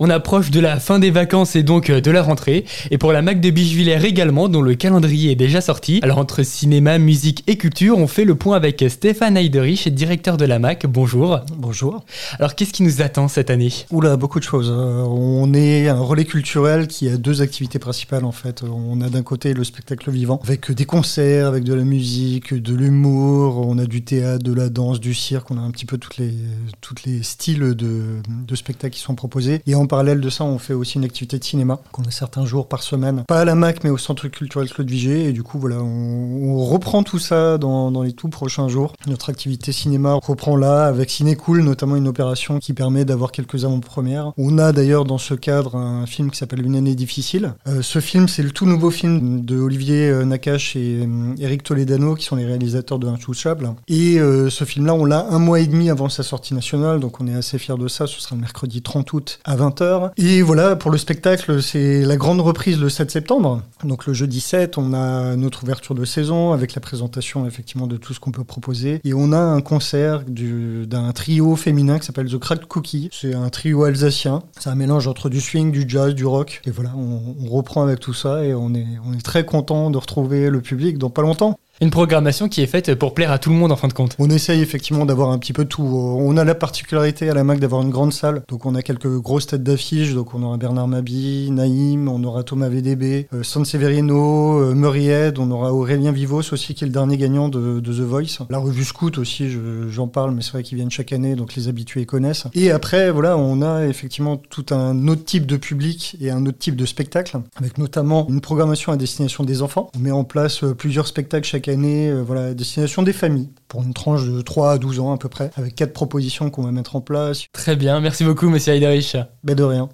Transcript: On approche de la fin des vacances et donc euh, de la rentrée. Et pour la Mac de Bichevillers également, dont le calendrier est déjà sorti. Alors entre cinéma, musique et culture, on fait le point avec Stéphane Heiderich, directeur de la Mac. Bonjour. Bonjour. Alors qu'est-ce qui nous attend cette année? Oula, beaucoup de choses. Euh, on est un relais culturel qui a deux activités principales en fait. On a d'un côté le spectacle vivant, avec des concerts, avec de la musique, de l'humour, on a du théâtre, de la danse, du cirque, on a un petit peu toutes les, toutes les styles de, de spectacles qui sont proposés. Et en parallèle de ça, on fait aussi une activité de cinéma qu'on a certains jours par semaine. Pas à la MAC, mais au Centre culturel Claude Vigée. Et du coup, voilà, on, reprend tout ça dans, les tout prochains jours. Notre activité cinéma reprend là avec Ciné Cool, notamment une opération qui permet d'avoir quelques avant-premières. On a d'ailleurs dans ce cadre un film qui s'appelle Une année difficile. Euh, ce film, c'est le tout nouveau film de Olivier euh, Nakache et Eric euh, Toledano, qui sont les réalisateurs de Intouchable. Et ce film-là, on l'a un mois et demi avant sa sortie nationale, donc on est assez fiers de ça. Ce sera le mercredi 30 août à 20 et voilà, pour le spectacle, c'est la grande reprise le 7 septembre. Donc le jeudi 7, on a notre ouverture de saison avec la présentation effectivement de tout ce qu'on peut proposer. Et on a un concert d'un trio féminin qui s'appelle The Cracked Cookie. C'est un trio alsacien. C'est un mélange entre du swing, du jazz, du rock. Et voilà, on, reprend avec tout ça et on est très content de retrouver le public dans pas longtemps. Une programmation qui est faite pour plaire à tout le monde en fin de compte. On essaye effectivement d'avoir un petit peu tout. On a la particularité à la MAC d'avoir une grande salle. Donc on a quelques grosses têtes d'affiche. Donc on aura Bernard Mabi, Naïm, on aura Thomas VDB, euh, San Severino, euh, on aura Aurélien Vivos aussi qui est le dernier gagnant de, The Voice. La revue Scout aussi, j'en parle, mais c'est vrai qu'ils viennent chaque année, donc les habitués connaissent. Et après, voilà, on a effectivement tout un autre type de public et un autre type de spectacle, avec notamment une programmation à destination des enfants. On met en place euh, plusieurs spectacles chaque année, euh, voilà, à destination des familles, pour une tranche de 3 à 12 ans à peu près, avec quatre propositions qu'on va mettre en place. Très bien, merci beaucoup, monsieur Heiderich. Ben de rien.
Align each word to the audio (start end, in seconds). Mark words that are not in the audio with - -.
On 0.00 0.10
approche 0.10 0.50
de 0.50 0.58
la 0.58 0.80
fin 0.80 0.98
des 0.98 1.12
vacances 1.12 1.54
et 1.54 1.62
donc 1.62 1.88
euh, 1.88 2.00
de 2.00 2.10
la 2.10 2.20
rentrée. 2.20 2.64
Et 2.90 2.98
pour 2.98 3.12
la 3.12 3.22
Mac 3.22 3.40
de 3.40 3.48
Bichevillers 3.50 4.04
également, 4.04 4.48
dont 4.48 4.60
le 4.60 4.74
calendrier 4.74 5.30
est 5.30 5.36
déjà 5.36 5.60
sorti. 5.60 6.00
Alors 6.02 6.18
entre 6.18 6.42
cinéma, 6.42 6.98
musique 6.98 7.44
et 7.46 7.56
culture, 7.56 7.96
on 7.96 8.08
fait 8.08 8.24
le 8.24 8.34
point 8.34 8.56
avec 8.56 8.84
Stéphane 8.88 9.36
Heiderich, 9.36 9.88
directeur 9.94 10.36
de 10.36 10.46
la 10.46 10.58
Mac. 10.58 10.86
Bonjour. 10.86 11.38
Bonjour. 11.56 12.04
Alors 12.40 12.56
qu'est-ce 12.56 12.72
qui 12.72 12.82
nous 12.82 13.02
attend 13.02 13.28
cette 13.28 13.50
année? 13.50 13.70
Oula, 13.92 14.16
beaucoup 14.16 14.40
de 14.40 14.44
choses. 14.44 14.68
Euh, 14.68 15.04
on 15.06 15.54
est 15.54 15.86
un 15.86 16.00
relais 16.00 16.24
culturel 16.24 16.88
qui 16.88 17.08
a 17.08 17.16
deux 17.16 17.40
activités 17.40 17.78
principales 17.78 18.24
en 18.24 18.32
fait. 18.32 18.64
On 18.64 19.00
a 19.00 19.08
d'un 19.08 19.22
côté 19.22 19.54
le 19.54 19.62
spectacle 19.62 20.10
vivant, 20.10 20.40
avec 20.42 20.72
des 20.72 20.86
concerts, 20.86 21.46
avec 21.46 21.62
de 21.62 21.72
la 21.72 21.84
musique, 21.84 22.52
de 22.52 22.74
l'humour, 22.74 23.64
on 23.64 23.78
a 23.78 23.86
du 23.86 24.02
théâtre, 24.02 24.42
de 24.42 24.54
la 24.54 24.70
danse, 24.70 24.98
du 24.98 25.14
cirque, 25.14 25.52
on 25.52 25.56
a 25.56 25.60
un 25.60 25.70
petit 25.70 25.86
peu 25.86 25.98
toutes 25.98 26.16
les, 26.16 26.34
toutes 26.80 27.04
les 27.04 27.22
styles 27.22 27.74
de, 27.76 28.02
de 28.28 28.54
spectacles 28.56 28.96
qui 28.96 29.00
sont 29.00 29.14
proposés. 29.14 29.62
Et 29.68 29.76
en 29.76 29.83
parallèle 29.86 30.20
de 30.20 30.30
ça, 30.30 30.44
on 30.44 30.58
fait 30.58 30.74
aussi 30.74 30.98
une 30.98 31.04
activité 31.04 31.38
de 31.38 31.44
cinéma 31.44 31.80
qu'on 31.92 32.02
a 32.02 32.10
certains 32.10 32.44
jours 32.44 32.68
par 32.68 32.82
semaine. 32.82 33.24
Pas 33.26 33.40
à 33.40 33.44
la 33.44 33.54
MAC, 33.54 33.84
mais 33.84 33.90
au 33.90 33.98
Centre 33.98 34.28
culturel 34.28 34.68
Claude 34.68 34.90
Vigée. 34.90 35.28
Et 35.28 35.32
du 35.32 35.42
coup, 35.42 35.58
voilà, 35.58 35.76
on, 35.76 36.64
reprend 36.64 37.02
tout 37.02 37.18
ça 37.18 37.58
dans, 37.58 38.02
les 38.02 38.12
tout 38.12 38.28
prochains 38.28 38.68
jours. 38.68 38.94
Notre 39.06 39.30
activité 39.30 39.72
cinéma 39.72 40.14
reprend 40.14 40.56
là 40.56 40.86
avec 40.86 41.10
Ciné 41.10 41.36
Cool, 41.36 41.62
notamment 41.62 41.96
une 41.96 42.08
opération 42.08 42.58
qui 42.58 42.72
permet 42.72 43.04
d'avoir 43.04 43.32
quelques 43.32 43.64
avant-premières. 43.64 44.32
On 44.38 44.58
a 44.58 44.72
d'ailleurs 44.72 45.04
dans 45.04 45.18
ce 45.18 45.34
cadre 45.34 45.76
un 45.76 46.06
film 46.06 46.30
qui 46.30 46.38
s'appelle 46.38 46.64
Une 46.64 46.76
année 46.76 46.94
difficile. 46.94 47.54
Euh, 47.66 47.82
ce 47.82 48.00
film, 48.00 48.28
c'est 48.28 48.42
le 48.42 48.50
tout 48.50 48.66
nouveau 48.66 48.90
film 48.90 49.44
de 49.44 49.58
Olivier 49.58 50.08
euh, 50.08 50.24
Nakache 50.24 50.76
et 50.76 51.08
Eric 51.38 51.60
euh, 51.60 51.64
Toledano, 51.64 52.14
qui 52.14 52.24
sont 52.24 52.36
les 52.36 52.46
réalisateurs 52.46 52.98
de 52.98 53.08
Intouchable. 53.08 53.74
Et 53.88 54.18
ce 54.48 54.64
film-là, 54.64 54.94
on 54.94 55.04
l'a 55.04 55.26
un 55.30 55.38
mois 55.38 55.60
et 55.60 55.66
demi 55.66 55.90
avant 55.90 56.08
sa 56.08 56.22
sortie 56.22 56.54
nationale, 56.54 57.00
donc 57.00 57.20
on 57.20 57.26
est 57.26 57.34
assez 57.34 57.58
fiers 57.58 57.76
de 57.78 57.88
ça. 57.88 58.06
Ce 58.06 58.20
sera 58.20 58.34
le 58.34 58.40
mercredi 58.40 58.82
30 58.82 59.12
août 59.12 59.38
à 59.44 59.56
20 59.56 59.73
et 60.16 60.42
voilà, 60.42 60.76
pour 60.76 60.90
le 60.90 60.98
spectacle, 60.98 61.62
c'est 61.62 62.02
la 62.02 62.16
grande 62.16 62.40
reprise 62.40 62.80
le 62.80 62.88
7 62.88 63.10
septembre. 63.10 63.62
Donc 63.84 64.06
le 64.06 64.12
jeudi 64.12 64.40
7, 64.40 64.78
on 64.78 64.92
a 64.92 65.36
notre 65.36 65.62
ouverture 65.62 65.94
de 65.94 66.04
saison 66.04 66.52
avec 66.52 66.74
la 66.74 66.80
présentation 66.80 67.46
effectivement 67.46 67.86
de 67.86 67.96
tout 67.96 68.14
ce 68.14 68.20
qu'on 68.20 68.32
peut 68.32 68.44
proposer. 68.44 69.00
Et 69.04 69.14
on 69.14 69.32
a 69.32 69.38
un 69.38 69.60
concert 69.60 70.24
d'un 70.26 71.12
trio 71.12 71.56
féminin 71.56 71.98
qui 71.98 72.06
s'appelle 72.06 72.30
The 72.30 72.38
Cracked 72.38 72.66
Cookie. 72.66 73.08
C'est 73.12 73.34
un 73.34 73.48
trio 73.48 73.84
alsacien. 73.84 74.42
C'est 74.58 74.70
un 74.70 74.74
mélange 74.74 75.08
entre 75.08 75.28
du 75.28 75.40
swing, 75.40 75.70
du 75.70 75.84
jazz, 75.86 76.14
du 76.14 76.26
rock. 76.26 76.60
Et 76.66 76.70
voilà, 76.70 76.92
on, 76.96 77.34
reprend 77.54 77.82
avec 77.82 78.00
tout 78.00 78.14
ça 78.14 78.44
et 78.44 78.54
on 78.54 78.74
est 78.74 79.22
très 79.22 79.44
content 79.44 79.90
de 79.90 79.98
retrouver 79.98 80.50
le 80.50 80.60
public 80.60 80.98
dans 80.98 81.10
pas 81.10 81.22
longtemps. 81.22 81.58
Une 81.80 81.90
programmation 81.90 82.48
qui 82.48 82.62
est 82.62 82.66
faite 82.66 82.94
pour 82.94 83.14
plaire 83.14 83.32
à 83.32 83.38
tout 83.38 83.50
le 83.50 83.56
monde 83.56 83.72
en 83.72 83.76
fin 83.76 83.88
de 83.88 83.92
compte. 83.92 84.14
On 84.20 84.30
essaye 84.30 84.62
effectivement 84.62 85.04
d'avoir 85.06 85.30
un 85.30 85.38
petit 85.38 85.52
peu 85.52 85.64
tout. 85.64 85.82
On 85.82 86.36
a 86.36 86.44
la 86.44 86.54
particularité 86.54 87.28
à 87.28 87.34
la 87.34 87.42
MAC 87.42 87.58
d'avoir 87.58 87.82
une 87.82 87.90
grande 87.90 88.12
salle. 88.12 88.42
Donc 88.48 88.64
on 88.64 88.76
a 88.76 88.82
quelques 88.82 89.08
grosses 89.18 89.48
têtes 89.48 89.64
d'affiche. 89.64 90.14
Donc 90.14 90.34
on 90.34 90.42
aura 90.44 90.56
Bernard 90.56 90.86
Mabi, 90.86 91.50
Naïm, 91.50 92.08
on 92.08 92.22
aura 92.22 92.44
Thomas 92.44 92.68
VDB, 92.68 93.26
euh, 93.34 93.42
San 93.42 93.64
Severino, 93.64 94.60
euh, 94.60 95.32
on 95.38 95.50
aura 95.50 95.72
Aurélien 95.72 96.12
Vivos 96.12 96.52
aussi 96.52 96.74
qui 96.74 96.84
est 96.84 96.86
le 96.86 96.92
dernier 96.92 97.16
gagnant 97.16 97.48
de, 97.48 97.80
The 97.80 98.00
Voice. 98.00 98.46
La 98.50 98.58
revue 98.58 98.84
Scout 98.84 99.18
aussi, 99.18 99.48
j'en 99.88 100.06
parle, 100.06 100.32
mais 100.32 100.42
c'est 100.42 100.52
vrai 100.52 100.62
qu'ils 100.62 100.76
viennent 100.76 100.90
chaque 100.90 101.12
année, 101.12 101.34
donc 101.34 101.54
les 101.54 101.68
habitués 101.68 102.06
connaissent. 102.06 102.44
Et 102.54 102.70
après, 102.70 103.10
voilà, 103.10 103.36
on 103.36 103.62
a 103.62 103.86
effectivement 103.86 104.36
tout 104.36 104.66
un 104.70 105.08
autre 105.08 105.24
type 105.24 105.46
de 105.46 105.56
public 105.56 106.16
et 106.20 106.30
un 106.30 106.46
autre 106.46 106.58
type 106.58 106.76
de 106.76 106.86
spectacle, 106.86 107.38
avec 107.56 107.78
notamment 107.78 108.26
une 108.28 108.40
programmation 108.40 108.92
à 108.92 108.96
destination 108.96 109.44
des 109.44 109.62
enfants. 109.62 109.90
On 109.96 109.98
met 109.98 110.10
en 110.12 110.24
place 110.24 110.62
euh, 110.62 110.74
plusieurs 110.74 111.06
spectacles 111.06 111.46
chaque 111.46 111.63
année, 111.68 112.08
euh, 112.08 112.22
voilà, 112.22 112.46
à 112.46 112.54
destination 112.54 113.02
des 113.02 113.12
familles, 113.12 113.50
pour 113.68 113.82
une 113.82 113.94
tranche 113.94 114.24
de 114.24 114.40
3 114.40 114.72
à 114.72 114.78
12 114.78 115.00
ans 115.00 115.12
à 115.12 115.18
peu 115.18 115.28
près, 115.28 115.50
avec 115.56 115.74
quatre 115.74 115.92
propositions 115.92 116.50
qu'on 116.50 116.62
va 116.62 116.72
mettre 116.72 116.96
en 116.96 117.00
place. 117.00 117.44
Très 117.52 117.76
bien, 117.76 118.00
merci 118.00 118.24
beaucoup, 118.24 118.48
monsieur 118.48 118.74
Heiderich. 118.74 119.16
Ben 119.42 119.54
de 119.54 119.62
rien. 119.62 119.88